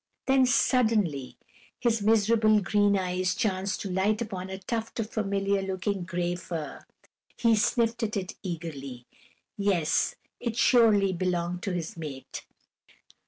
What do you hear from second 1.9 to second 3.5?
miserable green eyes